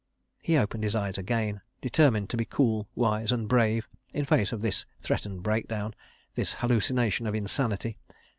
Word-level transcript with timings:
He 0.39 0.57
opened 0.57 0.83
his 0.83 0.95
eyes 0.95 1.19
again, 1.19 1.61
determined 1.79 2.31
to 2.31 2.35
be 2.37 2.43
cool, 2.43 2.87
wise 2.95 3.31
and 3.31 3.47
brave, 3.47 3.87
in 4.15 4.25
face 4.25 4.51
of 4.51 4.61
this 4.63 4.83
threatened 4.99 5.43
breakdown, 5.43 5.93
this 6.33 6.53
hallucination 6.55 7.27
of 7.27 7.35
insanity. 7.35 7.99